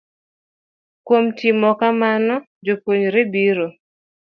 [1.05, 3.67] Kuom timo kamano, jopuonjre biro